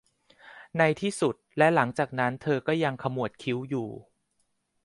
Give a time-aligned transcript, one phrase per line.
[0.77, 3.89] ในที่สุดและหลังจากนั้นเธอก็ยังขมวดคิ้วอยู่